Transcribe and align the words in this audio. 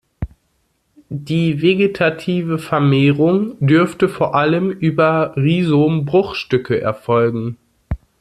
Die 1.09 1.61
vegetative 1.61 2.57
Vermehrung 2.57 3.55
dürfte 3.59 4.09
vor 4.09 4.33
allem 4.33 4.71
über 4.71 5.35
Rhizom-Bruchstücke 5.37 6.81
erfolgen. 6.81 7.57